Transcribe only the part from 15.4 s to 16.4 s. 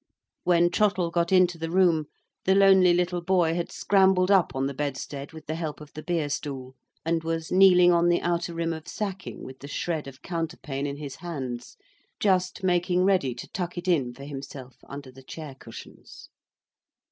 cushions.